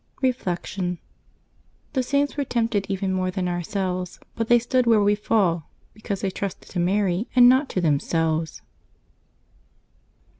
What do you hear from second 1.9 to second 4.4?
The Saints were tempted even more than ourselves;